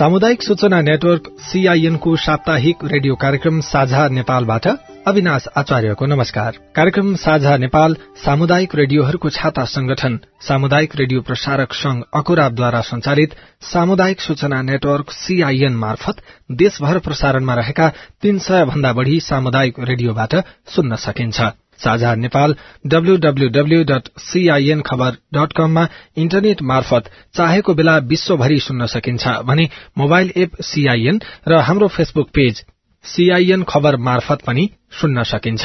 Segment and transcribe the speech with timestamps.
[0.00, 4.66] सामुदायिक सूचना नेटवर्क सीआईएनको साप्ताहिक रेडियो कार्यक्रम साझा नेपालबाट
[5.06, 10.18] अविनाश आचार्यको नमस्कार। कार्यक्रम साझा नेपाल सामुदायिक रेडियोहरूको छाता संगठन
[10.48, 13.34] सामुदायिक रेडियो प्रसारक संघ अकुराबद्वारा संचालित
[13.72, 16.22] सामुदायिक सूचना नेटवर्क सीआईएन मार्फत
[16.58, 17.88] देशभर प्रसारणमा रहेका
[18.22, 20.34] तीन सय भन्दा बढ़ी सामुदायिक रेडियोबाट
[20.76, 21.40] सुन्न सकिन्छ।
[21.80, 22.54] Sajha Nepal
[22.86, 30.32] W W W dot CIN Khabar dot कममा इन्टरनेट मार्फत चाहेको बेला विश्वभरि सुन्न सकिन्छ भने मोबाइल
[30.36, 32.64] एप सीआईएन र हाम्रो फेसबुक पेज
[33.04, 34.68] सीआईएन खबर मार्फत पनि
[35.00, 35.64] सुन्न सकिन्छ।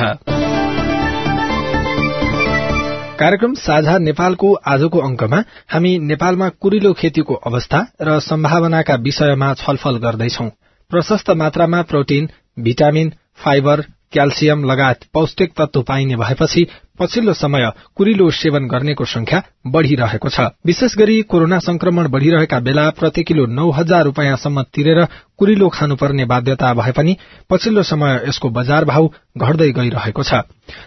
[3.19, 5.37] कार्यक्रम साझा नेपालको आजको अंकमा
[5.69, 10.47] हामी नेपालमा कुरिलो खेतीको अवस्था र सम्भावनाका विषयमा छलफल गर्दैछौ।
[10.91, 16.65] प्रशस्त मात्रामा प्रोटिन भिटामिन फाइबर क्याल्सियम लगायत पौष्टिक तत्व पाइने भएपछि
[16.99, 23.23] पछिल्लो समय कुरिलो सेवन गर्नेको संख्या बढ़िरहेको छ। विशेष गरी कोरोना संक्रमण बढ़िरहेका बेला प्रति
[23.23, 25.03] किलो नौ हजार रूपियाँसम्म तिरेर
[25.37, 27.17] कुरिलो खानुपर्ने बाध्यता भए पनि
[27.49, 30.41] पछिल्लो समय यसको बजार भाव घट्दै गइरहेको छ।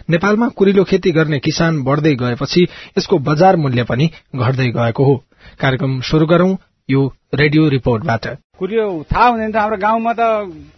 [0.09, 2.67] नेपालमा कुरिलो खेती गर्ने किसान बढ़दै गएपछि
[2.97, 5.15] यसको बजार मूल्य पनि घट्दै गएको हो।
[5.61, 6.55] कार्यक्रम शुरू गरौं
[6.89, 8.27] यो रेडियो रिपोर्टबाट।
[8.59, 10.21] कुरियो थाहा हुँदैन थियो हाम्रो गाउँमा त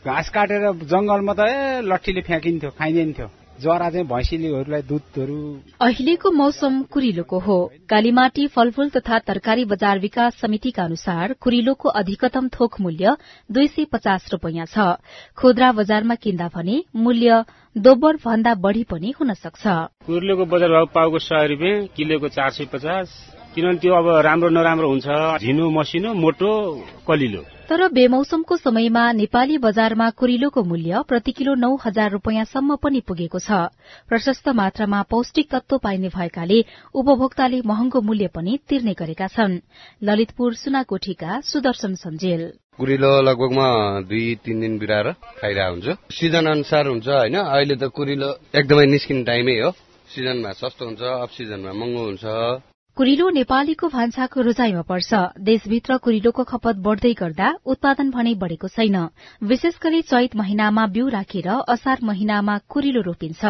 [0.06, 5.38] घाँस काटेर जंगलमा त ए लट्ठीले फ्याँकिन्थ्यो खाइदिन्थ्यो। जरा चाहिँ भैँसीलेहरूलाई दुधहरू।
[5.82, 7.58] अहिलेको मौसम कुरिलोको हो।
[7.90, 13.16] कालीमाटी फलफूल तथा तरकारी बजार विकास समितिका अनुसार कुरिलोको अधिकतम थोक मूल्य
[13.50, 15.02] दुई सय पचास रूपियाँ छ।
[15.38, 17.44] खुद्रा बजारमा किन्दा भने मूल्य
[17.76, 19.64] दोब्बर भन्दा बढ़ी पनि हुन सक्छ।
[20.06, 23.10] कुरिलोको बजार भाव पाउको सय रुपियाँ किलोको चार सय पचास।
[23.54, 25.08] किनभने त्यो अब राम्रो नराम्रो हुन्छ।
[25.42, 26.52] झिनो मसिनो मोटो
[27.08, 33.40] कलिलो। तर बेमौसमको समयमा नेपाली बजारमा कुरिलोको मूल्य प्रति किलो नौ हजार रूपियाँसम्म पनि पुगेको
[33.40, 33.60] छ।
[34.12, 36.58] प्रशस्त मात्रामा पौष्टिक तत्व पाइने भएकाले
[36.94, 39.56] उपभोक्ताले महँगो मूल्य पनि तिर्ने गरेका छन्।
[40.04, 42.44] ललितपुर सुनाकोठीका सुदर्शन सञ्जेल।
[42.76, 43.68] कुरिलो लगभगमा
[44.04, 49.24] दुई तिन दिन बिराएर खाइरहेको हुन्छ। सिजन अनुसार हुन्छ होइन। अहिले त कुरिलो एकदमै निस्किने
[49.24, 49.72] टाइमै हो।
[50.12, 52.26] सिजनमा सस्तो हुन्छ अफ सिजनमा महँगो हुन्छ।
[52.98, 58.98] कुरिलो नेपालीको भान्साको रोजाइमा पर्छ। देशभित्र कुरिलोको खपत बढ़दै गर्दा उत्पादन भने बढ़ेको छैन।
[59.42, 63.42] विशेष गरी चैत महिनामा बिउ राखेर असार महिनामा कुरिलो रोपिन्छ।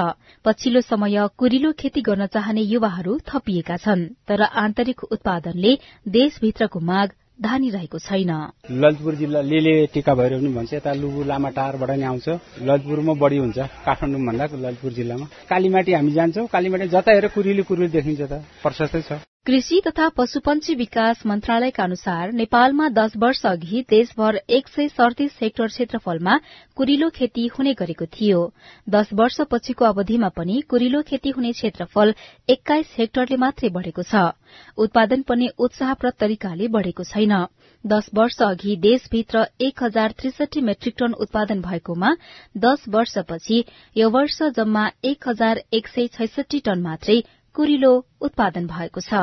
[0.45, 5.73] पछिल्लो समय कुरिलो खेती गर्न चाहने युवाहरू थपिएका छन् तर आन्तरिक उत्पादनले
[6.07, 7.09] देशभित्रको माग
[7.41, 8.31] धानिरहेको छैन।
[8.71, 12.29] ललितपुर जिल्ला लेले टिका भएर पनि भन्छ। यता लुबु लामा टारबाट नि आउँछ।
[12.61, 17.89] ललितपुरमा बढी हुन्छ। काठमाडौँ भन्दा ललितपुर जिल्लामा। कालीमाटी हामी जान्छौँ। कालीमाटी जता हेर कुरिली कुरिली
[17.89, 19.11] देखिन्छ त। प्रशस्तै छ।
[19.45, 25.67] कृषि तथा पशुपन्छी विकास मन्त्रालयका अनुसार नेपालमा दश वर्ष अघि देशभर एक सय सड़तीस हेक्टर
[25.67, 26.37] क्षेत्रफलमा
[26.77, 28.41] कुरिलो खेती हुने गरेको थियो।
[28.89, 32.13] दश वर्ष पछिको अवधिमा पनि कुरिलो खेती हुने क्षेत्रफल
[32.49, 34.29] एक्काइस हेक्टरले मात्रै बढ़ेको छ।
[34.77, 37.35] उत्पादन पनि उत्साहप्रद तरिकाले बढ़ेको छैन।
[37.83, 42.15] दश वर्ष अघि देशभित्र एक हजार त्रिसठी मेट्रिक टन उत्पादन भएकोमा
[42.61, 43.63] दश वर्षपछि
[43.97, 47.21] यो वर्ष जम्मा एक हजार एक सय छैसठी टन मात्रै
[47.55, 47.91] कुरिलो
[48.21, 49.13] उत्पादन भएको छ।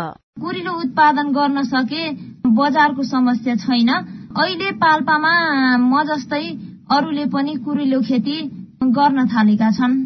[0.40, 2.02] कुरिलो उत्पादन गर्न सके
[2.54, 5.32] बजारको समस्या छैन। अहिले पाल्पामा
[5.78, 6.44] म जस्तै
[6.90, 8.36] अरूले पनि कुरिलो खेती
[8.94, 9.96] गर्न थालेका छन्।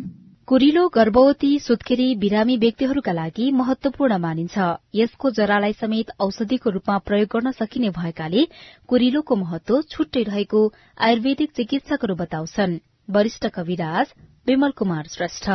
[0.49, 4.57] कुरिलो गर्भवती सुत्केरी बिरामी व्यक्तिहरूका लागि महत्वपूर्ण मानिन्छ।
[4.95, 8.47] यसको जरालाई समेत औषधिको रूपमा प्रयोग गर्न सकिने भएकाले
[8.89, 10.61] कुरिलोको महत्व छुट्टै रहेको
[11.01, 12.81] आयुर्वेदिक चिकित्सकहरू बताउँछन्।
[13.11, 14.13] वरिष्ठ कविराज
[14.47, 15.51] विमल कुमार श्रेष्ठ।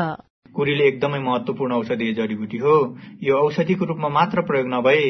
[0.57, 2.75] कुरीले एकदमै महत्वपूर्ण औषधीय जडीबुटी हो।
[3.23, 5.03] यो औषधिको रूपमा मात्र प्रयोग नभए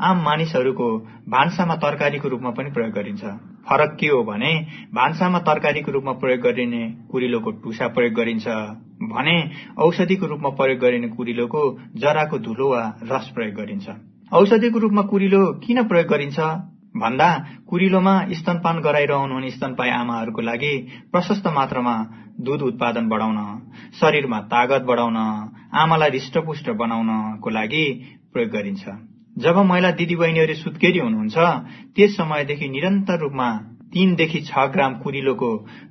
[0.00, 0.86] आम मानिसहरूको
[1.28, 3.22] भान्सामा तरकारीको रूपमा पनि प्रयोग गरिन्छ।
[3.66, 4.52] फरक के हो भने
[4.94, 8.46] भान्सामा तरकारीको रूपमा प्रयोग गरिने कुरिलोको टुसा प्रयोग गरिन्छ।
[9.04, 9.36] भने
[9.78, 11.62] औषधिको रूपमा प्रयोग गरिने कुरिलोको
[11.96, 13.88] जराको धुलो वा रस प्रयोग गरिन्छ।
[14.32, 16.38] औषधिको रूपमा कुरिलो किन प्रयोग गरिन्छ?
[16.94, 17.28] भन्दा
[17.68, 20.72] कुरिलोमा स्तनपान गराइरहनुहुने स्तनपाई आमाहरूको लागि
[21.12, 21.94] प्रशस्त मात्रामा
[22.40, 23.38] दूध उत्पादन बढाउन
[24.00, 25.16] शरीरमा तागत बढाउन
[25.82, 27.84] आमालाई हृष्टपुष्ट बनाउनको लागि
[28.32, 28.84] प्रयोग गरिन्छ।
[29.36, 31.36] जब महिला दिदीबहिनीहरू सुत्केरी हुनुहुन्छ
[31.96, 33.48] त्यस समयदेखि निरन्तर रूपमा
[33.92, 35.50] तीनदेखि छ ग्राम कुरिलोको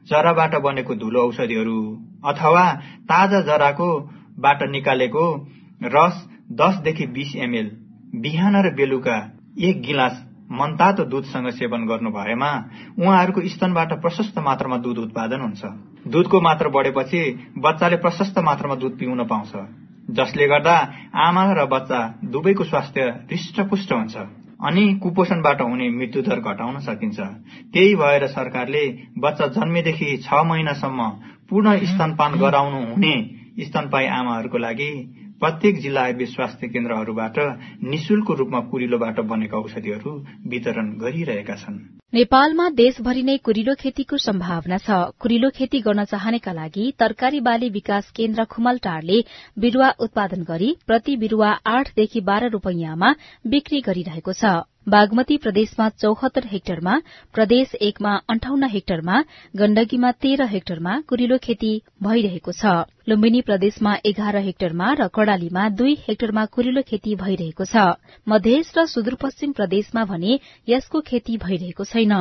[0.10, 1.80] जराबाट बनेको धुलो औषधिहरू
[2.26, 2.66] अथवा
[3.10, 3.92] ताजा जराको
[4.40, 5.26] बाट निकालेको
[5.92, 6.26] रस
[6.60, 7.72] दसदेखि बीस एमएल
[8.22, 9.18] बिहान र बेलुका
[9.62, 12.52] एक गिलास मनतातो दूधसँग सेवन गर्नु भएमा
[13.00, 15.64] उहाँहरूको स्तनबाट प्रशस्त मात्रामा दूध उत्पादन हुन्छ।
[16.08, 17.22] दूधको मात्रा बढेपछि
[17.58, 19.54] बच्चाले प्रशस्त मात्रामा दूध पिउन पाउँछ।
[20.12, 20.76] जसले गर्दा
[21.16, 23.02] आमा र बच्चा दुवैको स्वास्थ्य
[23.32, 24.16] हृष्टपुष्ट हुन्छ।
[24.64, 27.20] अनि कुपोषणबाट हुने मृत्युदर घटाउन सकिन्छ।
[27.74, 28.84] त्यही भएर सरकारले
[29.18, 31.10] बच्चा जन्मेदेखि छ महिनासम्म
[31.50, 33.16] पूर्ण स्तनपान गराउनु हुने
[33.60, 34.92] स्तनपाई आमाहरूको लागि
[35.42, 37.38] प्रत्येक जिल्ला आयुर्वेद स्वास्थ्य केन्द्रहरूबाट
[37.84, 40.12] निशुल्क रूपमा कुरिलोबाट बनेका औषधिहरू
[40.52, 41.80] वितरण गरिरहेका छन्।
[42.14, 48.12] नेपालमा देशभरि नै कुरिलो खेतीको सम्भावना छ। कुरिलो खेती गर्न चाहनेका लागि तरकारी बाली विकास
[48.14, 49.18] केन्द्र खुमलटारले
[49.58, 53.10] बिरूवा उत्पादन गरी प्रति बिरूवा आठदेखि बाह्र रूपियाँमा
[53.48, 56.94] बिक्री गरिरहेको छ। बागमती प्रदेशमा चौहत्तर हेक्टरमा
[57.34, 59.18] प्रदेश एकमा अन्ठाउन्न हेक्टरमा
[59.58, 61.70] गण्डकीमा तेह्र हेक्टरमा कुरिलो खेती
[62.04, 62.72] भइरहेको छ।
[63.10, 67.86] लुम्बिनी प्रदेशमा एघार हेक्टरमा र कड़ालीमा दुई हेक्टरमा कुरिलो खेती भइरहेको छ।
[68.28, 72.14] मधेस र सुदूरपश्चिम प्रदेशमा भने यसको खेती भइरहेको छैन।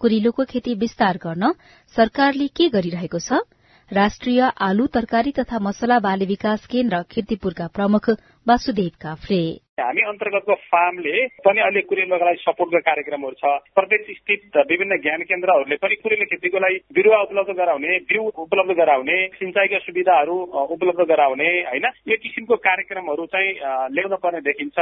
[0.00, 1.52] कुरिलोको खेती विस्तार गर्न
[1.96, 3.44] सरकारले के गरिरहेको छ?
[3.90, 8.08] राष्ट्रिय आलु तरकारी तथा मसला बाली विकास केन्द्र किर्तिपुरका प्रमुख
[8.46, 9.42] वासुदेव काफ्रे
[9.80, 11.14] हामी अन्तर्गतको फार्मले
[11.44, 16.58] पनि अहिले कुरिलोका लागि सपोर्टको कार्यक्रमहरू छ। प्रदेश स्थित विभिन्न ज्ञान केन्द्रहरूले पनि कुरिलो खेतीको
[16.58, 20.36] लागि बिरुवा उपलब्ध गराउने बिउ उपलब्ध गराउने सिंचाइका सुविधाहरू
[20.76, 21.86] उपलब्ध गराउने होइन?
[22.08, 23.52] यो किसिमको कार्यक्रमहरू चाहिँ
[23.92, 24.78] ल्याउन पर्ने देखिन्छ।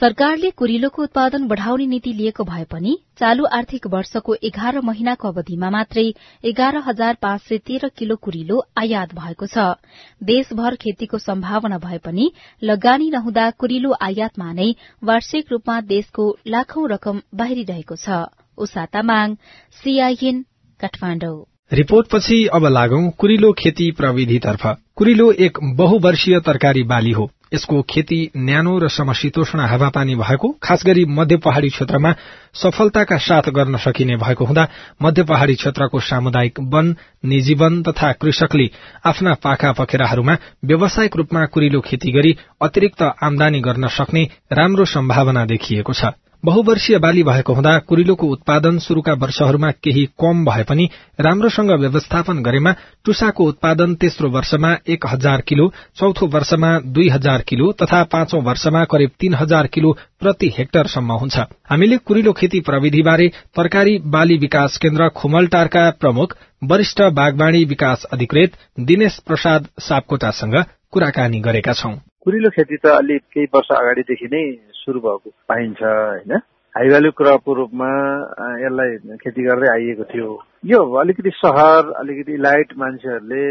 [0.00, 6.06] सरकारले कुरिलोको उत्पादन बढ़ाउने नीति लिएको भए पनि चालू आर्थिक वर्षको एघार महिनाको अवधिमा मात्रै
[6.44, 9.66] एघार हजार पाँच सय तेह्र किलो कुरिलो आयात भएको छ।
[10.22, 12.30] देशभर खेतीको सम्भावना भए पनि
[12.62, 14.74] लगानी नहुँदा कुरिलो आयातमा नै
[15.04, 18.08] वार्षिक रूपमा देशको लाखौं रकम बाहिरिरहेको छ।
[21.72, 24.66] रिपोर्टपछि अब लागौं कुरिलो खेती प्रविधितर्फ।
[24.96, 31.04] कुरिलो एक बहुवर्षीय तरकारी बाली हो। यसको खेती न्यानो र समशीतोष्ण हावापानी भएको खास गरी
[31.18, 32.12] मध्य पहाड़ी क्षेत्रमा
[32.62, 34.66] सफलताका साथ गर्न सकिने भएको हुँदा
[35.02, 36.94] मध्य पहाड़ी क्षेत्रको सामुदायिक वन
[37.24, 38.68] निजी वन तथा कृषकले
[39.06, 45.92] आफ्ना पाखा पखेराहरूमा व्यावसायिक रूपमा कुरिलो खेती गरी अतिरिक्त आमदानी गर्न सक्ने राम्रो सम्भावना देखिएको
[45.92, 46.14] छ।
[46.46, 50.84] बहुवर्षीय बाली भएको हुँदा कुरिलोको उत्पादन शुरूका वर्षहरूमा केही कम भए पनि
[51.20, 52.72] राम्रोसँग व्यवस्थापन गरेमा
[53.04, 55.66] टुसाको उत्पादन तेस्रो वर्षमा एक हजार किलो
[55.98, 61.38] चौथो वर्षमा दुई हजार किलो तथा पाँचौं वर्षमा करिब तीन हजार किलो प्रति हेक्टरसम्म हुन्छ।
[61.70, 68.56] हामीले कुरिलो खेती प्रविधिबारे तरकारी बाली विकास केन्द्र खुमलटारका प्रमुख वरिष्ठ बागवाणी विकास अधिकृत
[68.86, 70.62] दिनेश प्रसाद सापकोटासँग
[70.92, 74.46] कुराकानी गरेका छौं। कुरिलो खेती त अलि केही वर्ष अगाडिदेखि नै
[74.86, 76.40] सुरु भएको पाइन्छ होइन?
[76.74, 77.88] हाई भ्यालु क्रपको रूपमा
[78.60, 80.28] यसलाई खेती गर्दै आइएको थियो।
[80.66, 83.44] यो अलिकति सहर अलिकति लाइट मान्छेहरूले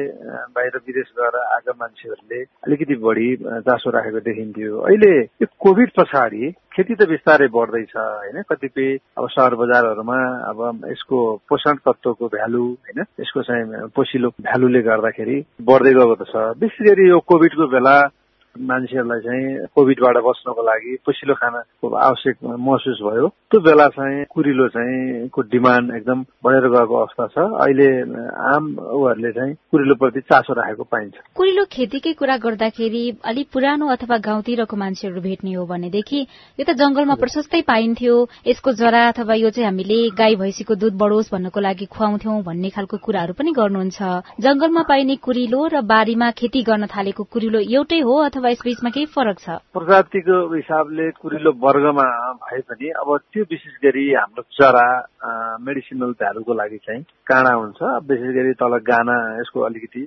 [0.54, 3.28] बाहिर विदेश गएर आएका मान्छेहरूले अलिकति बढी
[3.66, 8.42] चासो राखेको देखिन्थ्यो। अहिले यो कोभिड पछाडि खेती त बिस्तारै बढ्दैछ होइन?
[8.50, 10.20] कतिपय अब सहर बजारहरूमा
[10.52, 10.60] अब
[10.92, 11.18] यसको
[11.50, 13.00] पोषण तत्वको भ्यालु होइन?
[13.22, 17.98] यसको चाहिँ पोसिलो भ्यालुले गर्दाखेरि बढ्दै गएको त छ। विशेष गरी यो कोभिडको बेला
[18.56, 25.28] मान्छेहरूलाई चाहिँ कोभिडबाट बस्नको लागि पसिलो खानाको आवश्यक महसुस भयो। त्यो बेला चाहिँ कुरिलो चाहिँ
[25.30, 27.90] को डिमान्ड एकदम बढेर गएको अवस्था छ। अहिले
[28.54, 34.76] आम उहरूले चाहिँ कुरिलोप्रति चासो राखेको पाइन्छ। कुरिलो खेतीकै कुरा गर्दाखेरि अलिक पुरानो अथवा गाउँतिरको
[34.76, 36.20] मान्छेहरू भेट्ने हो भनेदेखि
[36.60, 38.16] यो त जंगलमा प्रशस्तै पाइन्थ्यो।
[38.48, 42.98] यसको जरा अथवा यो चाहिँ हामीले गाई भैँसीको दूध बढोस् भन्नको लागि खुवाउँथ्यौं भन्ने खालको
[42.98, 44.00] कुराहरू पनि गर्नुहुन्छ।
[44.40, 49.38] जंगलमा पाइने कुरिलो र बारीमा खेती गर्न थालेको कुरिलो एउटै हो अथवा यसबीचमा केही फरक
[49.40, 49.50] छ?
[49.74, 52.08] प्रजातिको हिसाबले कुरिलो वर्गमा
[52.44, 54.86] भए पनि अब त्यो विशेष गरी हाम्रो चरा
[55.66, 60.04] मेडिसिनल भ्यालुको लागि चाहिँ काँडा हुन्छ। विशेष गरी तल गाना यसको अलिकति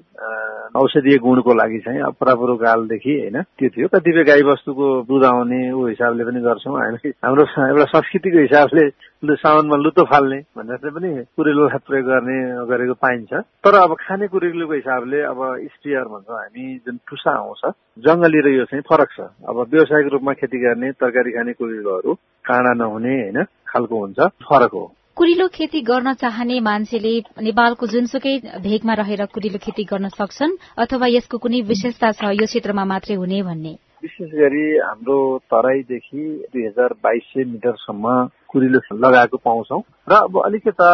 [0.78, 5.60] औषधीय गुणको लागि चाहिँ अब परापुरो कालदेखि होइन त्यो थियो। कतिपय गाई वस्तुको दुध आउने
[5.72, 8.84] ऊ हिसाबले पनि गर्छौँ। हामी हाम्रो एउटा संस्कृतिको हिसाबले
[9.24, 12.38] साउनमा लुतो फाल्ने भनेर चाहिँ पनि कुरिलोलाई प्रयोग गर्ने
[12.70, 15.40] गरेको पाइन्छ। तर अब खाने कुरिलोको हिसाबले अब
[15.74, 17.62] स्पियर भन्छौँ हामी जुन टुसा आउँछ
[18.06, 22.14] जङ्गली र यो चाहिँ फरक छ। अब व्यावसायिक रूपमा खेती गर्ने तरकारी खाने कुरिलोहरू
[22.46, 24.84] काँडा नहुने होइन खालको हुन्छ फरक हो।
[25.18, 31.38] कुरिलो खेती गर्न चाहने मान्छेले नेपालको जुनसुकै भेगमा रहेर कुरिलो खेती गर्न सक्छन् अथवा यसको
[31.42, 33.74] कुनै विशेषता छ यो क्षेत्रमा मात्रै हुने भन्ने?
[33.98, 35.18] विशेष गरी हाम्रो
[35.50, 36.22] तराईदेखि
[36.54, 38.06] दुई हजार बाइस सय मिटरसम्म
[38.50, 39.78] कुरिलो लगाएको पाउँछौ।
[40.08, 40.88] र अब अलिकता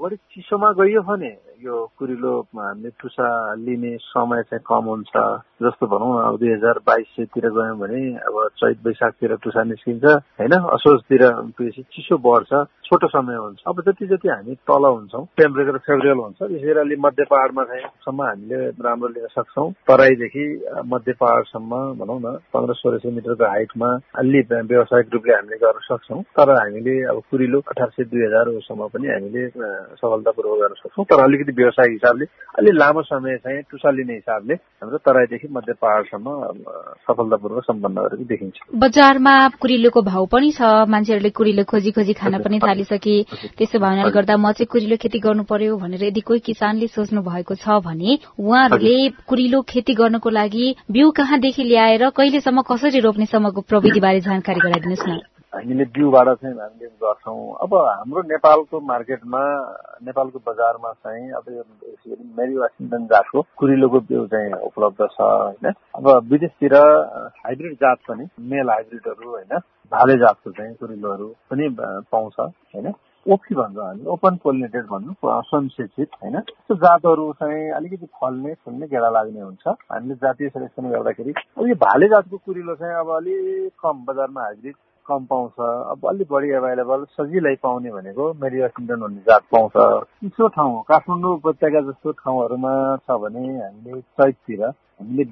[0.00, 1.32] बढी चिसोमा गइयो भने
[1.62, 5.14] यो कुरिलो हामीले टुसा लिने समय चाहिँ कम हुन्छ।
[5.62, 10.04] जस्तो भनौँ न अब दुई हजार बाइसतिर गयौँ भने अब चैत वैशाखतिर टुसा निस्किन्छ
[10.38, 10.52] होइन?
[10.76, 11.22] असोजतिर
[11.94, 12.52] चिसो बढ्छ
[12.86, 16.96] छोटो समय हुन्छ। अब जति जति हामी तल हुन्छौँ टेम्परेचर फेभरेबल हुन्छ। विशेष गरी अलि
[17.00, 20.44] मध्य पहाडमा चाहिँ सम्म हामीले राम्रो लिन सक्छौँ। तराईदेखि
[20.92, 26.22] मध्य पहाडसम्म भनौँ न पन्ध्र सोह्र सय मिटरको हाइटमा अलि व्यावसायिक रूपले हामीले गर्न सक्छौँ।
[26.36, 29.42] तर हामीले अब कुरिलो अठार सय दुई हजारसम्म पनि हामीले
[30.00, 32.24] सफलतापूर्वक गर्न सक्छौँ। तर अलिकति व्यवसायिक हिसाबले
[32.58, 36.26] अलि लामो समय चाहिँ टुसा लिने हिसाबले हाम्रो तराईदेखि मध्य पहाड़सम्म
[37.06, 42.58] सफलतापूर्वक सम्पन्न गरेको देखिन्छ। बजारमा कुरिलोको भाउ पनि छ मान्छेहरूले कुरिलो खोजी खोजी खान पनि
[42.60, 43.16] थालिसके
[43.58, 47.54] त्यसो भए गर्दा म चाहिँ कुरिलो खेती गर्नु पर्यो भनेर यदि कोही किसानले सोच्नु भएको
[47.54, 48.96] छ भने उहाँहरूले
[49.28, 55.31] कुरिलो खेती गर्नको लागि बिउ कहाँदेखि ल्याएर कहिलेसम्म कसरी रोप्नेसम्मको प्रविधि बारे जानकारी गराइदिनुहोस् न।
[55.52, 59.40] हामीले बिउबाट चाहिँ हामीले गर्छौँ। अब हाम्रो नेपालको मार्केटमा
[60.06, 61.44] नेपालको बजारमा चाहिँ अब
[62.38, 65.72] मेरी वासिङटन जातको कुरिलोको बिउ चाहिँ उपलब्ध छ होइन?
[65.96, 66.74] अब विदेशतिर
[67.44, 69.58] हाइब्रिड जात पनि मेल हाइब्रिडहरू होइन?
[69.92, 72.92] भाले जातको चाहिँ कुरिलोहरू पनि पाउँछ होइन?
[73.26, 76.38] ओपी भन्छ हामी ओपन पोलिनेटेड भन्नु स्वयंशिक्षित होइन?
[76.40, 81.74] त्यस्तो जातहरू चाहिँ अलिकति फल्ने फुल्ने गेडा लाग्ने हुन्छ। हामीले जातीय सेलेक्सन गर्दाखेरि अब यो
[81.84, 84.74] भाले जातको कुरिलो चाहिँ अब अलिक कम बजारमा हाइब्रिड
[85.08, 85.60] कम पाउँछ।
[85.92, 89.72] अब अलिक बढी एभाइलेबल सजिलै पाउने भनेको मेरी वासिङटन भन्ने जात पाउँछ।
[90.20, 95.24] चिसो ठाउँ काठमाडौँ उपत्यका जस्तो ठाउँहरूमा छ भने हामीले चैततिर हामीले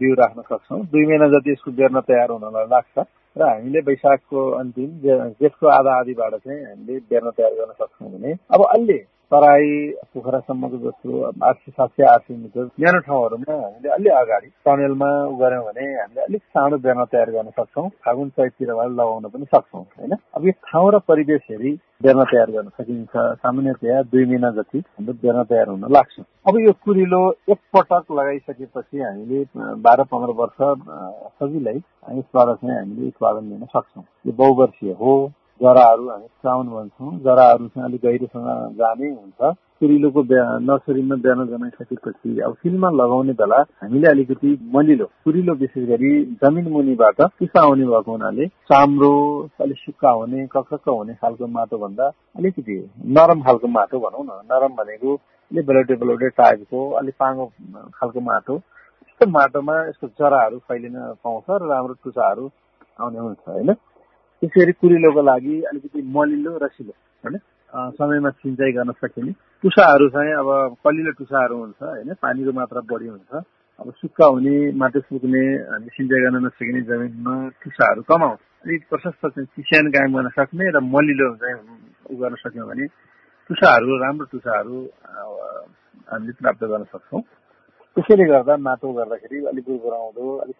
[0.00, 2.96] बिउ राख्न सक्छौँ। दुई महिना जति यसको बेर्न तयार हुनलाई लाग्छ
[3.36, 4.90] र हामीले वैशाखको अन्तिम
[5.38, 8.98] जेठको आधा आधीबाट चाहिँ हामीले बेर्न तयार गर्न सक्छौँ भने। अब अहिले
[9.32, 9.70] तराई
[10.14, 15.10] पोखरासम्मको जस्तो आठ सय सात सय आठ सय मिटर न्यानो ठाउँहरूमा हामीले अलि अगाडि टनेलमा
[15.40, 20.16] गऱ्यौँ भने हामीले अलिक सानो बेर्ना तयार गर्न सक्छौँ फागुन चैततिर लगाउन पनि सक्छौँ होइन?
[20.36, 25.12] अब यो ठाउँ र परिवेश हेरी बेर्ना तयार गर्न सकिन्छ। सामान्यतया दुई महिना जति हाम्रो
[25.22, 27.20] बेर्ना तयार हुन लाग्छ। अब यो कुरिलो
[27.50, 29.44] एकपटक लगाइसकेपछि हामीले
[29.84, 30.58] बाह्र पन्ध्र वर्ष
[31.36, 35.14] सजिलै यसबाट चाहिँ हामीले उत्पादन लिन सक्छौँ। यो बहुवर्षीय हो।
[35.60, 40.22] जराहरू हामी साउन भन्छौँ जराहरू चाहिँ अलिक गहिरोसँग जाने हुन्छ। कुरिलोको
[40.60, 46.10] नर्सरीमा बिहान जमाइसकेपछि अब फिल्डमा लगाउने बेला हामीले अलिकति मलिलो कुरिलो विशेष गरी
[46.42, 49.12] जमिन मुनिबाट टुसा आउने भएको हुनाले चाम्रो
[49.62, 52.06] अलिक सुक्खा हुने कक्क हुने खालको माटो भन्दा
[52.38, 52.78] अलिकति
[53.18, 57.46] नरम खालको माटो भनौँ न। नरम भनेको अलिक बेलौटे बेलौटे टाइपको अलिक पाँगो
[57.94, 62.50] खालको माटो। त्यस्तो माटोमा यसको जराहरू फैलिन पाउँछ र राम्रो टुसाहरू
[62.98, 63.70] आउने हुन्छ होइन?
[64.42, 66.92] त्यसै गरी कुरिलोको लागि अलिकति मलिलो रसिलो
[67.24, 67.36] होइन?
[67.98, 70.48] समयमा सिँचाइ गर्न सकिने। टुसाहरू चाहिँ अब
[70.84, 72.12] कलिलो टुसाहरू हुन्छ होइन?
[72.22, 73.32] पानीको मात्रा बढी हुन्छ।
[73.80, 79.46] अब सुक्खा हुने माटो सुक्ने हामी सिँचाइ गर्न नसकिने जमिनमा टुसाहरू कमाउँछ। अलिक प्रशस्त चाहिँ
[79.54, 81.56] चिस्यान कायम गर्न सक्ने र मलिलो चाहिँ
[82.10, 82.86] उ गर्न सक्यौँ भने
[83.50, 84.76] टुसाहरू राम्रो टुसाहरू
[86.08, 87.22] हामीले प्राप्त गर्न सक्छौँ।
[87.96, 90.58] त्यसैले गर्दा माटो गर्दाखेरि अलिक गुरगुराउँदो अलिक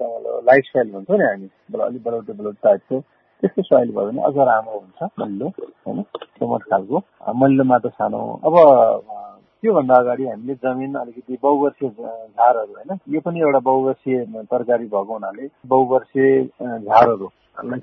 [0.49, 1.49] लाइफ स्टाइल भन्छौँ नि हामी।
[1.87, 2.97] अलिक बलौटे बलौटे टाइपको
[3.43, 5.49] त्यस्तो सोइल भयो भने अझ राम्रो हुन्छ मल्लो
[5.87, 6.03] होइन?
[6.39, 7.03] टोमट खालको।
[7.37, 8.55] मल्लो माटो सानो। अब
[9.63, 12.99] त्योभन्दा अगाडि हामीले जमिन अलिकति बहुवर्षीय झारहरू होइन?
[13.15, 17.29] यो पनि एउटा बहुवर्षीय तरकारी भएको हुनाले बहुवर्षीय झारहरू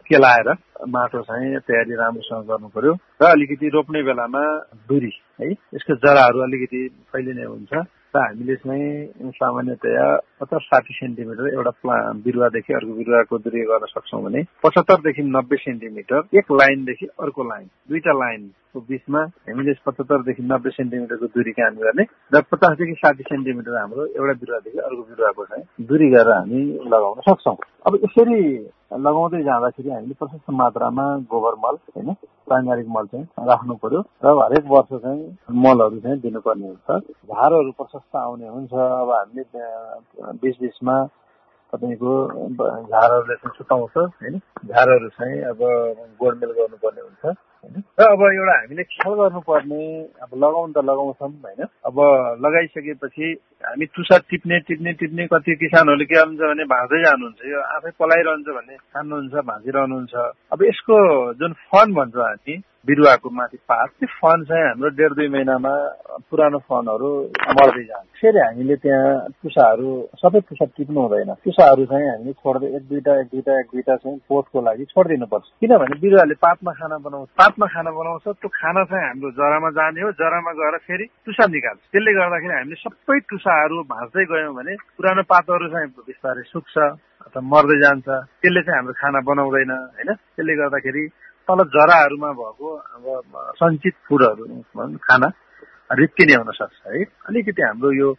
[0.07, 0.50] केलाएर
[0.88, 4.43] माटो चाहिँ तयारी राम्रोसँग गर्नु पर्यो र अलिकति रोप्ने बेलामा
[4.88, 5.51] दुरी है?
[5.51, 7.74] यसको जराहरू अलिकति फैलिने हुन्छ।
[8.17, 10.05] हामीले चाहिँ सामान्यतया
[10.41, 16.38] पचास साठी सेन्टिमिटर एउटा प्ला बिरुवादेखि अर्को बिरुवाको दूरी गर्न सक्छौँ भने पचहत्तरदेखि नब्बे सेन्टिमिटर
[16.38, 18.13] एक लाइनदेखि अर्को लाइन दुईटा
[18.75, 24.34] लाइनको बिचमा हामीले पचहत्तरदेखि नब्बे सेन्टिमिटरको दूरी काम गर्ने र पचासदेखि साठी सेन्टिमिटर हाम्रो एउटा
[24.36, 27.55] बिरुवादेखि अर्को बिरुवाको चाहिँ दूरी गरेर हामी लगाउन सक्छौँ।
[27.88, 28.39] अब यसरी
[28.98, 32.13] लगाउँदै जाँदाखेरि हामीले प्रशस्त मात्रामा गोबर मल होइन
[32.48, 35.24] प्राइमारिक मल चाहिँ राख्नु पर्यो र हरेक वर्ष चाहिँ
[35.55, 36.89] मलहरू चाहिँ दिनुपर्ने हुन्छ।
[37.32, 39.44] झारहरू प्रशस्त आउने हुन्छ। अब हामीले
[40.41, 40.96] बिच बिचमा
[41.75, 42.13] तपाईँको
[42.88, 44.38] झारहरूले चाहिँ सुताउँछ होइन?
[44.65, 45.60] झारहरू चाहिँ अब
[46.20, 47.84] गोडमेल गर्नुपर्ने हुन्छ होइन?
[48.00, 49.82] र अब एउटा हामीले ख्याल गर्नुपर्ने
[50.24, 51.62] अब लगाउनु त लगाउँछौँ होइन?
[51.84, 51.98] अब
[52.39, 53.27] लगाइसकेपछि
[53.63, 58.48] हामी टुसा टिप्ने टिप्ने टिप्ने कति किसानहरूले के हुन्छ भने भाँच्दै जानुहुन्छ यो आफै पलाइरहन्छ
[58.50, 60.15] भन्ने खानुहुन्छ भाँचिरहनुहुन्छ
[60.51, 60.98] अब यसको
[61.34, 62.55] जुन फन भन्छ हामी
[62.88, 65.74] बिरुवाको माथि पात त्यो फन चाहिँ हाम्रो डेढ दुई महिनामा
[66.30, 67.10] पुरानो फनहरू
[67.58, 69.89] मर्दै जान्छ। फेरि हामीले त्यहाँ टुसाहरू
[70.22, 74.18] सबै टुसा टिप्नु हुँदैन। टुसाहरू चाहिँ हामीले छोड्दै एक दुईटा एक दुईटा एक दुईटा चाहिँ
[74.30, 79.32] पोटको लागि छोडिदिनुपर्छ। किनभने बिरुवाले पातमा खाना बनाउँछ पातमा खाना बनाउँछ त्यो खाना चाहिँ हाम्रो
[79.39, 84.54] जरामा जाने हो जरामा गएर फेरि टुसा निकाल्छ। त्यसले गर्दाखेरि हामीले सबै टुसाहरू भाँच्दै गयौँ
[84.56, 86.75] भने पुरानो पातहरू चाहिँ बिस्तारै सुक्छ
[87.25, 88.08] अथवा मर्दै जान्छ।
[88.42, 90.10] त्यसले चाहिँ हाम्रो खाना बनाउँदैन होइन?
[90.13, 91.04] त्यसले गर्दाखेरि
[91.47, 93.05] तल जराहरूमा भएको अब
[93.57, 94.43] सञ्चित फुडहरू
[95.01, 95.27] खाना
[95.93, 98.09] रित्किने हुन सक्छ है। अलिकति हाम्रो यो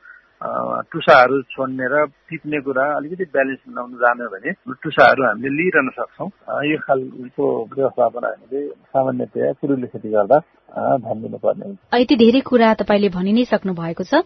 [0.93, 4.51] टुसाहरू छोड्ने र टिप्ने कुरा अलिकति ब्यालेन्स मिलाउनु जान्यो भने
[4.83, 6.29] टुसाहरू हामीले लिइरहन सक्छौँ।
[6.71, 8.61] यो खालको व्यवस्थापन हामीले
[8.95, 10.39] सामान्यतया कुरुले खेती गर्दा
[10.69, 14.23] ध्यान दिनुपर्ने हुन्छ यति धेरै कुरा तपाईँले भनि नै सक्नु भएको छ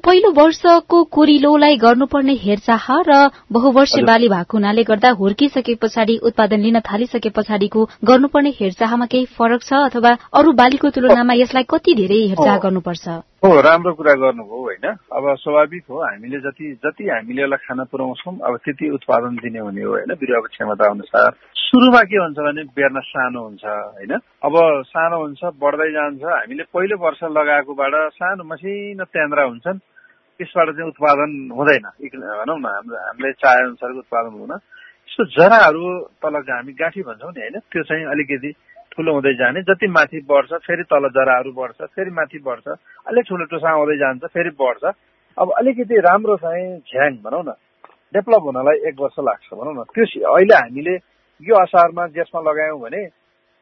[0.00, 6.80] पहिलो वर्षको कुरिलोलाई गर्नुपर्ने हेरचाह र बहुवर्ष बाली भएको हुनाले गर्दा हुर्किसके पछाडि उत्पादन लिन
[6.82, 12.58] थालिसके पछाडिको गर्नुपर्ने हेरचाहमा केही फरक छ अथवा अरू बालीको तुलनामा यसलाई कति धेरै हेरचाह
[12.64, 13.08] गर्नुपर्छ?
[13.44, 18.34] हो राम्रो कुरा गर्नुभयो होइन। अब स्वाभाविक हो हामीले जति जति हामीले यसलाई खाना पुऱ्याउँछौँ
[18.36, 23.00] अब त्यति उत्पादन दिने हुने हो होइन बिरुवाको क्षमता अनुसार। सुरुमा के हुन्छ भने बेर्न
[23.08, 24.12] सानो हुन्छ होइन।
[24.44, 24.54] अब
[24.92, 29.78] सानो हुन्छ बढ्दै जान्छ। हामीले पहिलो वर्ष लगाएकोबाट सानो मसिनो त्यान्द्रा हुन्छन्।
[30.40, 35.82] त्यसबाट चाहिँ उत्पादन हुँदैन। भनौँ न हामीले चाहे अनुसारको उत्पादन हुन। यस्तो जराहरू
[36.22, 37.56] तल हामी गाँठी भन्छौँ नि होइन?
[37.72, 38.50] त्यो चाहिँ अलिकति
[38.92, 42.66] ठुलो हुँदै जाने। जति माथि बढ्छ फेरि तल जराहरू बढ्छ फेरि माथि बढ्छ।
[43.06, 44.84] अलिक ठुलो टुसा आउँदै जान्छ फेरि बढ्छ।
[45.38, 47.52] अब अलिकति राम्रो चाहिँ झ्याङ भनौँ न
[48.14, 50.94] डेभलप हुनलाई एक वर्ष लाग्छ भनौँ न। त्यो अहिले हामीले
[51.42, 53.02] यो असारमा जेठमा लगायौँ भने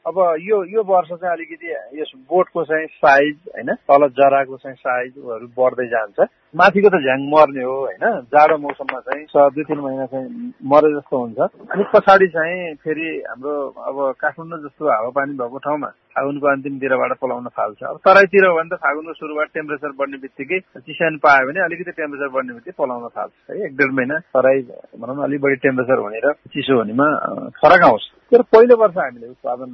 [0.09, 5.49] अब यो यो वर्ष चाहिँ अलिकति यस बोटको चाहिँ साइज होइन तल जराको चाहिँ साइजहरू
[5.57, 8.05] बढ्दै जान्छ। माथिको त झ्याङ मर्ने हो होइन?
[8.33, 9.25] जाडो मौसममा चाहिँ
[9.55, 11.38] दुई तिन महिना चाहिँ मरे जस्तो हुन्छ।
[11.69, 13.52] अनि पछाडि चाहिँ फेरि हाम्रो
[13.88, 15.88] अब काठमाडौँ जस्तो हावापानी भएको ठाउँमा
[16.19, 21.17] फागुनको अन्तिमतिरबाट पलाउन थाल्छ। अब तराईतिर हो भने त फागुनको सुरुबाट टेम्परेचर बढ्ने बित्तिकै चिसान
[21.23, 24.61] पायो भने अलिकति टेम्परेचर बढ्ने बित्तिकै पलाउन थाल्छ। है एक डेढ महिना तराई
[24.99, 27.07] भनौँ न अलिक बढी टेम्परेचर हुने र चिसो हुनेमा
[27.61, 29.71] फरक आउँछ। तर पहिलो वर्ष हामीले उत्पादन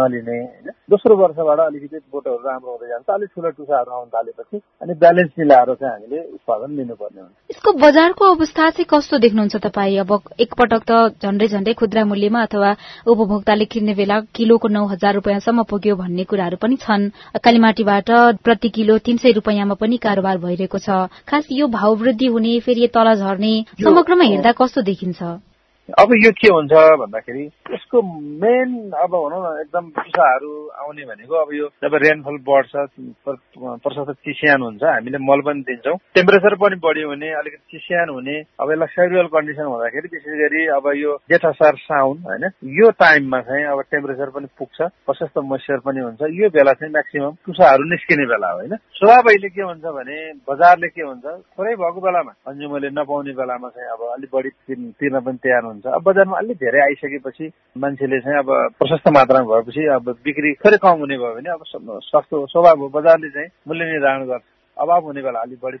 [0.00, 0.68] नलिने होइन?
[0.90, 5.74] दोस्रो वर्षबाट अलिकति बोटहरू राम्रो हुँदै जान्छ अलिक ठुलो टुसाहरू आउन थालेपछि अनि ब्यालेन्स मिलाएर
[5.74, 9.98] चाहिँ हामीले उत्पादन लिनुपर्ने हुन्छ यसको बजारको अवस्था चाहिँ कस्तो देख्नुहुन्छ तपाईँ?
[9.98, 12.70] अब एकपटक त झण्डै झण्डै खुद्रा मूल्यमा अथवा
[13.10, 17.10] उपभोक्ताले किन्ने बेला किलोको नौ हजार रुपियाँसम्म पुग्यो भन्ने कुराहरू पनि छन्।
[17.42, 18.10] कालीमाटीबाट
[18.46, 22.86] प्रति किलो तीन सय रुपियाँमा पनि कारोबार भइरहेको छ। खास यो भाव वृद्धि हुने फेरि
[22.94, 23.52] तल झर्ने
[23.82, 25.47] समग्रमा हेर्दा कस्तो देखिन्छ?
[25.88, 28.00] अब यो के हुन्छ भन्दाखेरि यसको
[28.40, 30.50] मेन अब भनौँ न एकदम पिसाहरू
[30.84, 32.72] आउने भनेको अब यो जब रेनफल बढ्छ
[33.84, 38.72] प्रशस्त चिस्यान हुन्छ हामीले मल पनि दिन्छौँ। टेम्परेचर पनि बढी हुने अलिकति चिस्यान हुने अब
[38.72, 42.44] यसलाई सेड्युल कन्डिसन हुँदाखेरि विशेष गरी अब यो जेठ असार साउन होइन
[42.80, 44.78] यो टाइममा चाहिँ अब टेम्परेचर पनि पुग्छ
[45.08, 49.62] प्रशस्त मोइस्चर पनि हुन्छ। यो बेला चाहिँ म्याक्सिमम टुसाहरू निस्किने बेला होइन। स्वभाव अहिले के
[49.62, 50.20] हुन्छ भने
[50.52, 55.38] बजारले के हुन्छ थोरै भएको बेलामा कन्ज्युमरले नपाउने बेलामा चाहिँ अब अलिक बढी तिर्न पनि
[55.42, 57.46] तयार हुन्छ। हुन्छ। अब बजारमा अलिक धेरै आइसकेपछि
[57.78, 61.62] मान्छेले चाहिँ अब प्रशस्त मात्रामा भएपछि अब बिक्री थोरै कम हुने भयो भने अब
[62.02, 64.44] सस्तो स्वभाव हो। बजारले चाहिँ मूल्य निर्धारण गर्छ।
[64.76, 65.78] अभाव हुने बेला अलिक बढी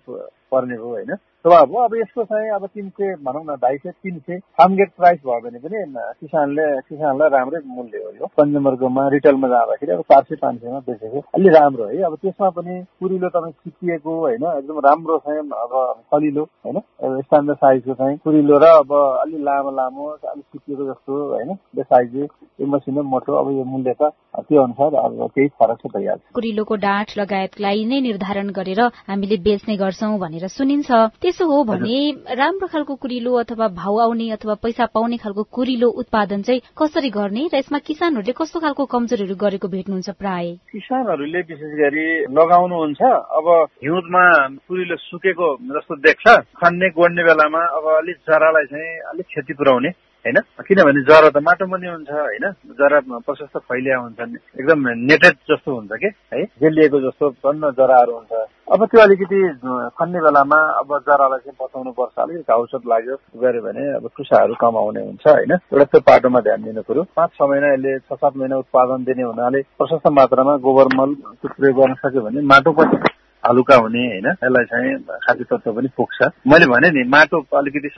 [0.50, 3.90] पर्ने भयो होइन। स्वभाव हो अब यसको चाहिँ अब तिन सय भनौँ न ढाई सय
[3.90, 5.78] तिन सय फार्मगेट प्राइस भयो भने पनि
[6.20, 11.20] किसानले किसानलाई राम्रै मूल्य हो यो। कन्ज्युमरकोमा रिटेलमा जाँदाखेरि अब चार सय पाँच सयमा बेचेको।
[11.34, 15.72] अलि राम्रो है। अब त्यसमा पनि कुरिलो तपाईँ खिचिएको होइन एकदम राम्रो चाहिँ अब
[16.12, 16.78] कलिलो होइन।
[17.22, 22.66] स्ट्यान्डर्ड साइजको चाहिँ कुरिलो र अब अलि लामो लामो अलिक सिकिएको जस्तो होइन। साइज यो
[22.66, 27.16] मसिनो मोटो अब यो मूल्य त त्यो अनुसार अब केही फरक चाहिँ भइहाल्छ। कुरिलोको डाँठ
[27.18, 30.90] लगायतलाई नै निर्धारण गरेर हामीले बेच्ने गर्छौं भनेर सुनिन्छ।
[31.28, 31.96] त्यसो हो भने
[32.40, 37.52] राम्रो खालको कुरिलो अथवा भाउ आउने अथवा पैसा पाउने खालको कुरिलो उत्पादन चाहिँ कसरी गर्ने
[37.52, 40.46] र यसमा किसानहरूले कस्तो खालको कमजोरीहरू गरेको भेट्नुहुन्छ प्राय?
[40.72, 43.02] किसानहरूले विशेष गरी लगाउनुहुन्छ
[43.38, 43.46] अब
[43.84, 44.24] हिउँदमा
[44.68, 46.26] कुरिलो सुकेको जस्तो देख्छ।
[46.64, 50.40] खन्ने गोड्ने बेलामा अब अलिक जरालाई चाहिँ अलिक क्षति पुर्याउने। होइन?
[50.68, 52.44] किनभने जरा त माटो पनि हुन्छ होइन?
[52.76, 56.10] जरा प्रशस्त फैलिया हुन्छन् एकदम नेटेड जस्तो हुन्छ कि?
[56.34, 56.44] है?
[56.60, 58.32] जेलिएको जस्तो टन्न जराहरू हुन्छ।
[58.68, 59.40] अब त्यो अलिकति
[59.98, 65.00] खन्ने बेलामा अब जरालाई चाहिँ बचाउनु पर्छ। अलिकति औषध लाग्यो। गऱ्यो भने अब टुसाहरू कमाउने
[65.00, 65.52] हुन्छ होइन?
[65.52, 69.22] एउटा त्यो पाटोमा ध्यान दिनु पर्यो पाँच छ महिना यसले छ सात महिना उत्पादन दिने
[69.22, 71.14] हुनाले प्रशस्त मात्रामा गोबर मल
[71.46, 72.96] प्रयोग गर्न सक्यो भने माटो पनि
[73.44, 74.26] हलुका हुने होइन?
[74.26, 77.90] यसलाई चाहिँ खाद्य तत्व पनि पुग्छ मैले भने नि माटो अलिकति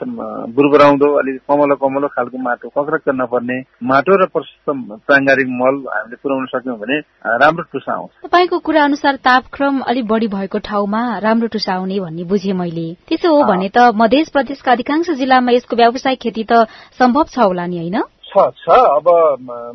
[0.55, 4.69] बुर्बराउँदो अलिकति कमलो कमलो खालको माटो कक्रक नपर्ने। माटो र प्रशस्त
[5.07, 6.97] प्राङ्गारिक मल हामीले पुऱ्याउन सक्यौँ भने
[7.41, 12.23] राम्रो टुसा आउँछ। तपाईँको कुरा अनुसार तापक्रम अलिक बढी भएको ठाउँमा राम्रो टुसा आउने भन्ने
[12.29, 16.65] बुझेँ मैले। त्यसो हो भने त मध्य प्रदेशका अधिकांश जिल्लामा यसको व्यावसायिक खेती त
[16.99, 18.01] सम्भव छ होला नि होइन?
[18.31, 19.07] छ छ। अब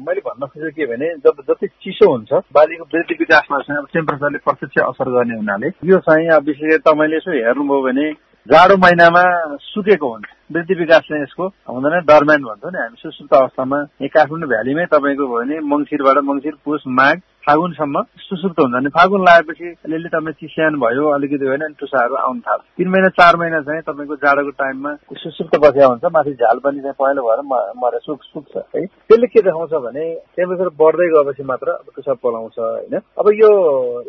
[0.00, 4.38] मैले भन्न खोजेको के भने जब जति चिसो हुन्छ बालीको वृद्धि विकासमा चाहिँ अब टेम्परेचरले
[4.44, 8.06] प्रत्यक्ष असर गर्ने हुनाले यो चाहिँ अब विशेष गरी तपाईँले यसो हेर्नुभयो भने
[8.46, 9.22] जाडो महिनामा
[9.60, 14.48] सुकेको हुन्छ। वृद्धि विकास चाहिँ यसको हुँदैन डरम्यान भन्छौँ नि हामी। सुसुप्त अवस्थामा यहाँ काठमाडौँ
[14.48, 20.08] भ्यालीमै तपाईँको भयो भने मङ्सिरबाट मङ्सिर पुष माघ फागुनसम्म सुसुप्त हुन्छ। अनि फागुन लगाएपछि अलिअलि
[20.08, 24.16] तपाईँ चिस्यान भयो अलिकति होइन अनि टुसाहरू आउनु थाल्छ। तिन महिना चार महिना चाहिँ तपाईँको
[24.16, 27.40] जाडोको टाइममा सुसुप्त बसिया हुन्छ। माथि झाल पनि चाहिँ पहेँलो भएर
[27.82, 30.04] मरेर सुक सुक्छ है। त्यसले के देखाउँछ भने
[30.36, 33.50] टेम्परेचर बढ्दै गएपछि मात्र अब टुसा पलाउँछ होइन। अब यो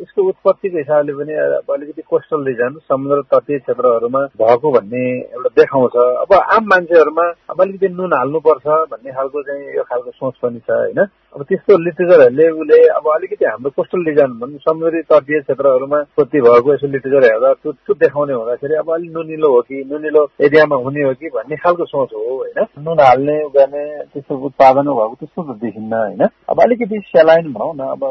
[0.01, 1.33] यसको उत्पत्तिको हिसाबले पनि
[1.77, 5.05] अलिकति कोस्टल रिजन समुद्र तटीय क्षेत्रहरूमा भएको भन्ने
[5.37, 10.35] एउटा देखाउँछ। अब आम मान्छेहरूमा अब अलिकति नुन हाल्नुपर्छ भन्ने खालको चाहिँ यो खालको सोच
[10.41, 11.05] पनि छ होइन।
[11.37, 16.73] अब त्यस्तो लिटरेचरहरूले उसले अब अलिकति हाम्रो कोस्टल डिजाइन भनौँ समुद्री तटीय क्षेत्रहरूमा उत्पत्ति भएको
[16.73, 21.13] यसो लिटरेचर हेर्दा त्यो देखाउने हुँदाखेरि अब अलिक नुनिलो हो कि नुनिलो एरियामा हुने हो
[21.13, 22.65] कि भन्ने खालको सोच हो होइन?
[22.79, 26.25] नुन हाल्ने गर्ने त्यस्तो उत्पादन भएको त्यस्तो त देखिन्न होइन?
[26.49, 28.01] अब अलिकति सेलाइन भनौँ न अब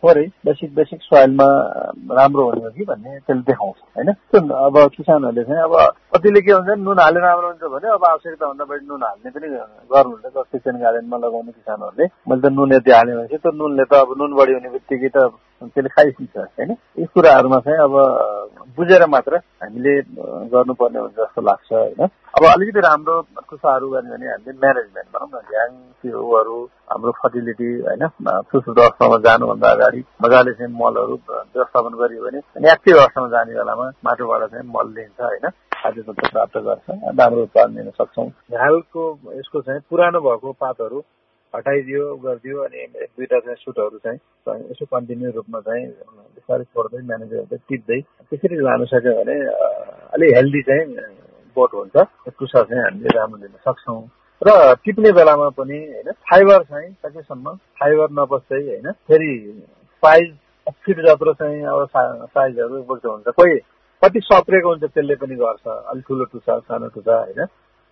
[0.00, 1.48] थोरै बेसिक बेसिक सोइलमा
[2.16, 4.08] राम्रो हुने हो कि भन्ने त्यसले देखाउँछ होइन?
[4.64, 5.76] अब किसानहरूले चाहिँ अब
[6.16, 9.48] कतिले के हुन्छ नुन हाले राम्रो हुन्छ भने अब आवश्यकता भन्दा बढी नुन हाल्ने पनि
[9.92, 14.14] गर्नुहुन्छ किचन गार्डनमा लगाउने किसानहरूले मैले त नुन यति हालेँ भनेपछि त्यो नुनले त अब
[14.18, 15.18] नुन बढी हुने बित्तिकै त
[15.60, 16.70] त्यसले खाइसिन्छ होइन?
[16.98, 17.94] यी कुराहरूमा चाहिँ अब
[18.76, 19.92] बुझेर मात्र हामीले
[20.52, 22.08] गर्नुपर्ने हुन्छ जस्तो लाग्छ होइन?
[22.36, 23.14] अब अलिकति राम्रो
[23.48, 26.58] कुसाहरू गर्ने भने हामीले म्यानेजमेन्ट भनौँ न ध्यान त्योहरू
[26.90, 28.02] हाम्रो फर्टिलिटी होइन?
[28.50, 33.86] सुसुत अवस्थामा जानुभन्दा अगाडि मजाले चाहिँ मलहरू व्यवस्थापन गरियो भने अनि एक्टिभ अवस्थामा जाने बेलामा
[34.04, 35.46] माटोबाट चाहिँ मल लिन्छ होइन?
[35.80, 36.86] खाद्य तत्व प्राप्त गर्छ
[37.20, 39.02] राम्रो उत्पादन दिन सक्छौँ। झालको
[39.38, 40.98] यसको चाहिँ पुरानो भएको पातहरू
[41.54, 44.18] हटाइदियो गरिदियो अनि दुईवटा चाहिँ सुटहरू चाहिँ
[44.70, 49.36] यसो कन्टिन्यू रूपमा चाहिँ बिस्तारै छोड्दै म्यानेज गर्दै टिप्दै त्यसरी लानु सक्यो भने
[50.14, 50.86] अलिक हेल्दी चाहिँ
[51.56, 51.96] बोट हुन्छ।
[52.38, 54.00] टुसा चाहिँ हामीले राम्रो दिन सक्छौँ।
[54.42, 54.50] र
[54.84, 59.30] टिप्ने बेलामा पनि होइन फाइबर चाहिँ सकेसम्म फाइबर नबस्दै होइन फेरि
[60.02, 60.28] साइज
[60.84, 61.86] फिट जत्रो चाहिँ अब
[62.30, 63.58] साइजहरू बोक्दो हुन्छ। कोही
[64.02, 67.40] कति सप्रेको हुन्छ त्यसले पनि गर्छ। अलिक ठुलो टुसा सानो टुसा होइन।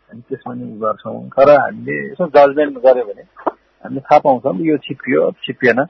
[0.08, 3.22] हामी त्यसमा नि गर्छौँ। तर हामीले यसो जजमेन्ट गऱ्यो भने
[3.84, 5.80] हामीले थाहा पाउँछौँ यो छिप्पियो छिप्पिएन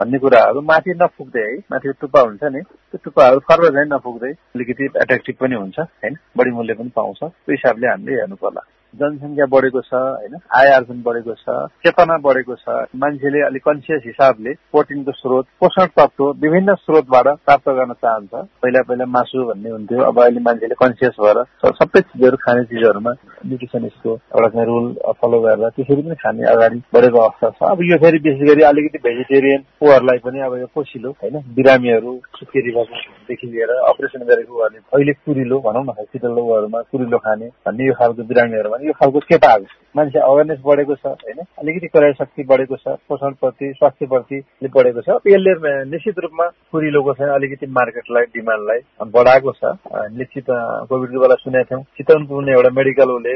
[0.00, 4.84] भन्ने कुराहरू। माथि नपुग्दै है माथि टुप्पा हुन्छ नि। त्यो टुप्पाहरू फर्र चाहिँ नपुग्दै अलिकति
[4.84, 6.14] एट्र्याक्टिभ पनि हुन्छ होइन?
[6.38, 8.62] बढी मूल्य पनि पाउँछ। त्यो हिसाबले हामीले हेर्नु पर्ला
[8.94, 10.34] जनसङ्ख्या बढेको छ होइन?
[10.50, 11.54] आय आर्जन बढेको छ
[11.86, 17.92] चेतना बढेको छ मान्छेले अलिक कन्सियस हिसाबले प्रोटिनको स्रोत पोषण तत्व विभिन्न स्रोतबाट प्राप्त गर्न
[18.02, 21.38] चाहन्छ। पहिला पहिला मासु भन्ने हुन्थ्यो अब अहिले मान्छेले कन्सियस भएर
[21.78, 23.12] सबै चिजहरू खाने चिजहरूमा
[23.46, 24.90] न्युट्रिसनिस्टको एउटा चाहिँ रुल
[25.22, 28.98] फलो गरेर त्यसरी पनि खाने अगाडि बढेको अवस्था छ। अब यो फेरि विशेष गरी अलिकति
[29.06, 31.38] भेजिटेरियन कोहरूलाई पनि अब यो पोसिलो होइन?
[31.54, 37.94] बिरामीहरू सुकेरी भएकोदेखि लिएर अपरेसन गरेको अहिले कुरिलो भनौँ न हस्पिटलहरूमा कुरिलो खाने भन्ने यो
[37.94, 41.38] खालको बिरामीहरूमा यो खालको आएको मान्छे अवेरनेस बढेको छ होइन?
[41.58, 44.38] अलिकति क्रय शक्ति बढेको छ पोषणप्रति स्वास्थ्यप्रति
[44.76, 45.52] बढेको छ। यसले
[45.90, 48.80] निश्चित रूपमा कुरिलोको चाहिँ अलिकति मार्केटलाई डिमान्डलाई
[49.14, 49.74] बढाएको छ।
[50.18, 50.46] निश्चित
[50.90, 53.34] कोभिडको बेला सुनेका थियौँ। चितवनको कुनै एउटा मेडिकल उसले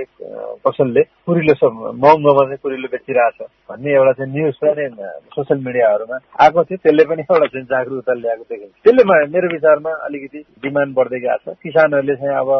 [0.64, 3.38] पसलले कुरिलो महँगोमा चाहिँ कुरिलो बेचिरहेछ
[3.70, 4.88] भन्ने एउटा चाहिँ न्युज पनि
[5.34, 9.02] सोसियल मिडियाहरूमा आएको थियो। त्यसले पनि एउटा चाहिँ जागरुकता ल्याएको देखिन्छ त्यसले
[9.34, 12.50] मेरो विचारमा अलिकति डिमान्ड बढ्दै गएको छ। किसानहरूले चाहिँ अब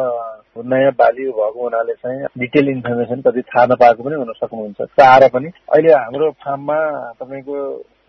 [0.55, 5.49] नयाँ बाली भएको हुनाले चाहिँ डिटेल इन्फर्मेसन कति थाहा नपाएको पनि हुन सक्नुहुन्छ। चाहेर पनि।
[5.67, 6.77] अहिले हाम्रो फार्ममा
[7.19, 7.55] तपाईँको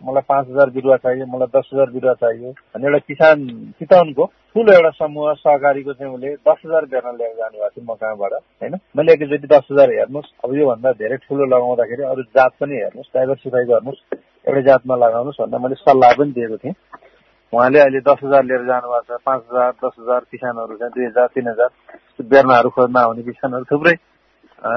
[0.03, 3.45] मलाई पाँच हजार बिरुवा चाहियो मलाई दस हजार बिरुवा चाहियो भने एउटा किसान
[3.79, 8.33] चितवनको ठुलो एउटा समूह सहकारीको चाहिँ उसले दस हजार बेर्ना लिएर जानुभएको थियो म कहाँबाट
[8.63, 8.73] होइन?
[8.95, 13.65] मैले एकचोटि दस हजार हेर्नुहोस्। अब योभन्दा धेरै ठुलो लगाउँदाखेरि अरू जात पनि हेर्नुहोस् डाइभर्सिफाई
[13.65, 14.01] गर्नुहोस्।
[14.47, 16.75] एउटै जातमा लगाउनुहोस् भनेर मैले सल्लाह पनि दिएको थिएँ।
[17.53, 21.27] उहाँले अहिले दस हजार लिएर जानुभएको छ पाँच हजार दस हजार किसानहरू चाहिँ दुई हजार
[21.35, 21.69] तिन हजार
[22.27, 23.95] बेर्नाहरू खोज्न आउने किसानहरू थुप्रै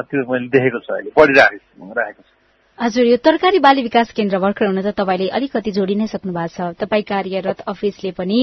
[0.06, 2.39] त्यो मैले देखेको छु अहिले बढिरहेको राखेको छ।
[2.80, 6.48] हजुर यो तरकारी बाली विकास केन्द्र भर्खर हुन त तपाईँले अलिकति जोडि नै सक्नु भएको
[6.48, 8.38] छ। तपाईँ कार्यरत अफिसले पनि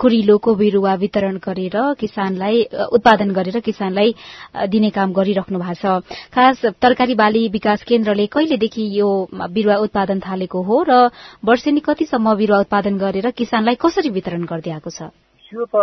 [0.00, 2.56] कुरिलोको बिरुवा वितरण गरेर किसानलाई
[2.88, 4.14] उत्पादन गरेर किसानलाई
[4.64, 6.00] दिने काम गरिराख्नु भएको छ।
[6.32, 10.92] खास तरकारी बाली विकास केन्द्रले कहिलेदेखि यो बिरुवा उत्पादन थालेको हो र
[11.44, 15.12] वर्षेनी कतिसम्म बिरुवा उत्पादन गरेर किसानलाई कसरी वितरण गर्दै आएको छ?
[15.52, 15.76] यो त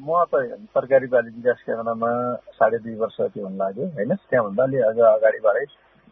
[0.00, 2.10] म त सरकारी बाली विकास केन्द्रमा
[2.56, 4.16] साढे दुई वर्ष जति हुन लाग्यो होइन?
[4.16, 5.64] त्यहाँभन्दा अलि अझ अगाडिबाटै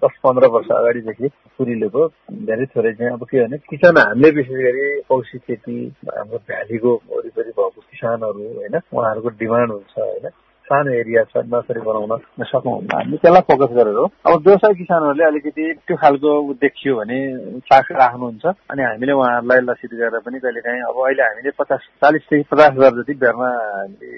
[0.03, 1.29] दस पन्ध्र वर्ष अगाडिदेखि
[1.59, 2.07] कुरिलोको
[2.47, 5.77] धेरै थोरै चाहिँ अब के भने किसान हामीले विशेष गरी पौसी खेती
[6.09, 10.29] हाम्रो भ्यालीको वरिपरि भएको किसानहरू होइन उहाँहरूको डिमान्ड हुन्छ होइन।
[10.67, 15.97] सानो एरिया छ नर्सरी बनाउन नसकौँ हामीले त्यसलाई फोकस गरेर अब व्यवसाय किसानहरूले अलिकति त्यो
[15.97, 16.31] खालको
[16.63, 17.19] देखियो भने
[17.71, 22.73] चाख राख्नुहुन्छ। अनि हामीले उहाँहरूलाई लक्षित गरेर पनि कहिलेकाहीँ अब अहिले हामीले पचास चालिसदेखि पचास
[22.73, 23.51] हजार जति बेर्ना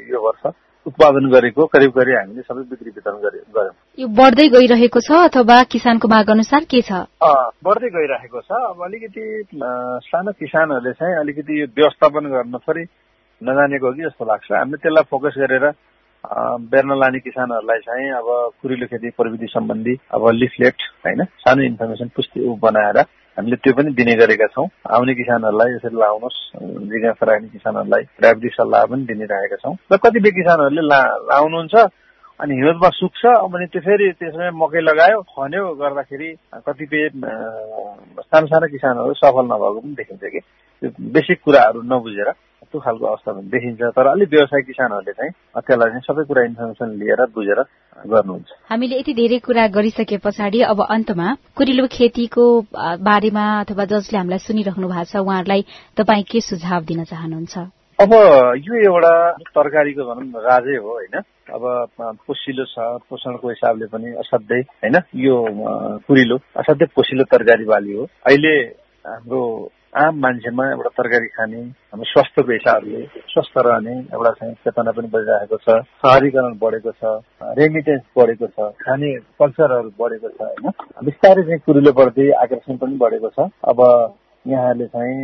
[0.08, 0.42] यो वर्ष
[0.88, 6.08] उत्पादन गरेको करिब करिब हामीले सबै बिक्री वितरण गर्यौँ यो बढ्दै गइरहेको छ अथवा किसानको
[6.08, 6.92] माग अनुसार के छ?
[7.66, 9.24] बढ्दै गइरहेको छ। अब अलिकति
[10.08, 12.84] सानो किसानहरूले चाहिँ अलिकति यो व्यवस्थापन गर्न थोरै
[13.40, 15.66] नजानेको हो कि जस्तो लाग्छ। हामीले त्यसलाई फोकस गरेर
[16.70, 18.28] बेर्न लाने किसानहरूलाई चाहिँ अब
[18.62, 22.98] कुरिलो खेती प्रविधि सम्बन्धी अब लिफलेट होइन सानो इन्फर्मेसन पुस्ति बनाएर
[23.38, 26.38] हामीले त्यो पनि दिने गरेका छौँ। आउने किसानहरूलाई यसरी लाउनुहोस्।
[26.90, 31.74] जिज्ञासा राख्ने किसानहरूलाई डायबिटिज सल्लाह पनि दिने राखेका छौँ। र कतिपय किसानहरूले ला लाउनुहुन्छ
[32.40, 36.28] अनि हिउँदमा सुक्छ अनि त्यो फेरि त्यसमा मकै लगायो खन्यो गर्दाखेरि
[36.66, 37.02] कतिपय
[38.26, 40.40] सानो सानो किसानहरू सफल नभएको पनि देखिन्छ कि।
[40.82, 42.30] त्यो बेसिक कुराहरू नबुझेर
[42.70, 45.32] त्यो खालको अवस्था पनि देखिन्छ। तर अलिक व्यवसाय किसानहरूले चाहिँ
[45.66, 47.60] त्यसलाई चाहिँ सबै कुरा इन्फर्मेसन लिएर बुझेर
[48.06, 52.44] गर्नुहुन्छ। हामीले यति धेरै कुरा गरिसके पछाडि अब अन्तमा कुरिलो खेतीको
[53.08, 55.62] बारेमा अथवा जसले हामीलाई सुनिराख्नु भएको छ उहाँहरूलाई
[55.96, 57.56] तपाईँ के सुझाव दिन चाहनुहुन्छ?
[57.98, 58.12] अब
[58.62, 59.12] यो एउटा
[59.50, 61.16] तरकारीको भनौँ राजै हो होइन?
[61.50, 61.62] अब
[62.26, 64.96] पोसिलो छ पोषणको हिसाबले पनि असाध्यै होइन?
[65.16, 65.34] यो
[66.06, 68.54] कुरिलो असाध्यै पोसिलो तरकारी बाली हो। अहिले
[69.08, 69.40] हाम्रो
[69.96, 73.00] आम मान्छेमा एउटा तरकारी खाने हाम्रो स्वास्थ्यको हिसाबले
[73.32, 77.12] स्वस्थ रहने एउटा चाहिँ चेतना पनि बढिरहेको छ। सहरीकरण बढेको छ
[77.58, 80.70] रेमिटेन्स बढेको छ खाने कल्चरहरू बढेको छ होइन?
[81.04, 83.80] बिस्तारै चाहिँ कुरिलोप्रति आकर्षण पनि बढेको छ। अब
[84.44, 85.16] यहाँहरूले चाहिँ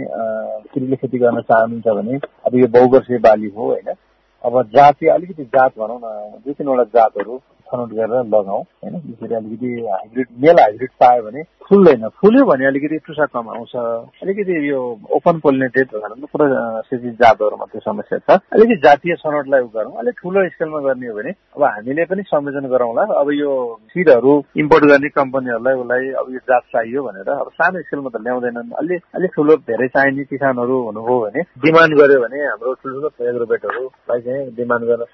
[0.73, 3.95] कुरिलो खेती गर्न चाहनुहुन्छ भने अब यो बहुवर्षीय बाली हो होइन?
[4.45, 7.37] अब जातीय अलिकति जात भनौँ न दुई तिनवटा जातहरू
[7.75, 8.95] छनौट गरेर लगाऊ होइन?
[9.01, 13.75] त्यसरी अलिकति हाइब्रिड मेल हाइब्रिड पायो भने फुल्दैन। फुल्यो भने अलिकति टुसा कम आउँछ।
[14.23, 14.81] अलिकति यो
[15.17, 15.89] ओपन पोलिनेटेड
[16.33, 16.47] पुरा
[16.87, 21.15] सिजी जातहरूमा त्यो समस्या छ। अलिकति जातीय छनौटलाई उ गरौँ अलिक ठुलो स्केलमा गर्ने हो
[21.17, 23.51] भने अब हामीले पनि संयोजन गरौँला। अब यो
[23.91, 28.77] सिडहरू इम्पोर्ट गर्ने कम्पनीहरूलाई उसलाई अब यो जात चाहियो भनेर अब सानो स्केलमा त ल्याउँदैनन्।
[28.85, 34.43] अलिक अलिक ठुलो धेरै चाहिने किसानहरू हुनुभयो भने डिमान्ड गर्यो भने हाम्रो ठुल्ठुलो एग्रोबेटहरूलाई चाहिँ
[34.53, 35.05] डिमान्ड गर्न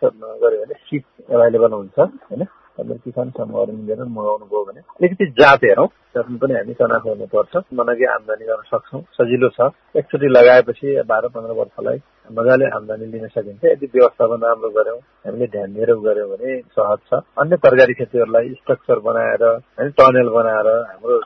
[0.42, 2.42] गऱ्यो भने सिट एभाइलेबल हुन्छ होइन?
[2.83, 8.05] किसान समूहहरू मिलेर मगाउनु भयो भने अलिकति जात हेरौँ त्यसमा पनि हामी तनाख हुनुपर्छ मनकी
[8.07, 11.99] आमदानी गर्न सक्छौँ सजिलो छ एकचोटि लगाएपछि बाह्र पन्ध्र वर्षलाई
[12.38, 17.21] मजाले आमदानी लिन सकिन्छ। यदि व्यवस्थापन राम्रो गर्यौँ हामीले ध्यान दिएर गर्यौँ भने सहज छ।
[17.40, 21.16] अन्य तरकारी खेतीहरूलाई स्ट्रक्चर बनाएर होइन टनेल बनाएर हाम्रो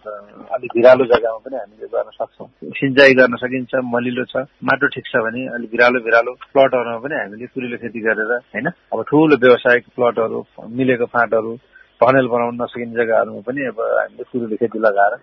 [0.56, 2.48] अलिक भिरालो जग्गामा पनि हामीले गर्न सक्छौँ।
[2.80, 7.46] सिँचाइ गर्न सकिन्छ मलिलो छ माटो ठिक छ भने अलिक भिरालो भिरालो प्लटहरूमा पनि हामीले
[7.52, 10.44] कुरिलो खेती गरेर होइन अब ठुलो व्यवसायिक प्लटहरू
[10.80, 11.52] मिलेको फाँटहरू
[12.00, 15.14] टनेल बनाउन नसकिने जग्गाहरूमा पनि अब हामीले कुरिलो खेती लगाएर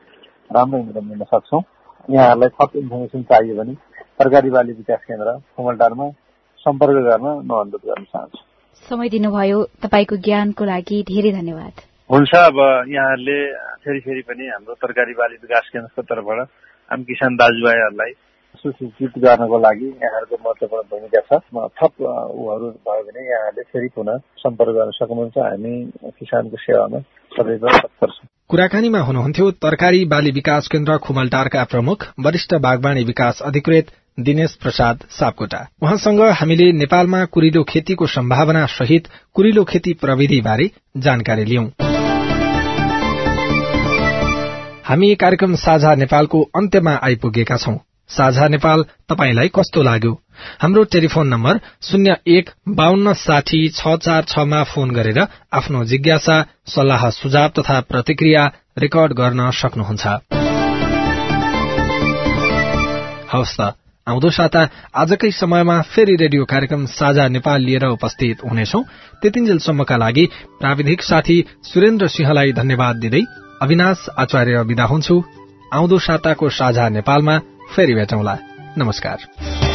[0.50, 1.62] राम्रो इन्कम दिन सक्छौँ।
[2.10, 3.74] यहाँहरूलाई थप इन्फर्मेसन चाहियो भने
[4.20, 6.10] सरकारी बाली विकास केन्द्र कुमलटारमा
[6.66, 8.40] सम्पर्क गर्न म अनुरोध गर्न चाहन्छु।
[8.90, 11.74] समय दिनुभयो। तपाईँको ज्ञानको लागि धेरै धन्यवाद।
[12.10, 13.40] हुन्छ अब यहाँहरूले
[13.84, 16.48] फेरि फेरि पनि हाम्रो तरकारी बाली विकास केन्द्रको तर्फबाट
[16.92, 18.12] आम किसान दाजुभाइहरूलाई
[18.58, 21.40] सुसूचित गर्नको लागि यहाँहरूको महत्वपूर्ण भूमिका छ।
[21.78, 25.74] थप उहरू भयो भने यहाँहरूले फेरि पुनः सम्पर्क गर्न सक्नुहुन्छ। हामी
[26.20, 27.00] किसानको सेवामा
[27.32, 33.92] सदैव तत्पर छौँ। कुराकानीमा हुनुहुन्थ्यो तरकारी बाली विकास केन्द्र खुमलटारका प्रमुख वरिष्ठ बागवानी विकास अधिकृत
[34.20, 41.46] दिनेश प्रसाद सापकोटा। उहाँसँग हामीले नेपालमा कुरिलो खेतीको सम्भावना सहित कुरिलो खेती प्रविधि बारे जानकारी
[41.46, 41.66] लियौं।
[44.84, 47.78] हामी कार्यक्रम साझा नेपालको अन्त्यमा आइपुगेका छौं।
[48.12, 50.14] साझा नेपाल तपाईंलाई कस्तो लाग्यो?
[50.62, 55.20] हाम्रो टेलिफोन नम्बर शून्य एक बान्न साठी छ चार छमा फोन गरेर
[55.54, 58.44] आफ्नो जिज्ञासा सल्लाह सुझाव तथा प्रतिक्रिया
[58.78, 60.06] रेकर्ड गर्न सक्नुहुन्छ।
[64.08, 64.62] आउँदो साता
[64.98, 68.82] आजकै समयमा फेरि रेडियो कार्यक्रम साझा नेपाल लिएर उपस्थित हुनेछौ।
[69.22, 70.26] त्यतिन्जेलसम्मका लागि
[70.60, 73.24] प्राविधिक साथी सुरेन्द्र सिंहलाई धन्यवाद दिँदै
[73.62, 75.16] अविनाश आचार्य विदा हुन्छु।
[75.74, 77.36] आउँदो साताको साझा नेपालमा
[77.76, 78.38] फेरि भेटौँला।
[78.78, 79.71] नमस्कार।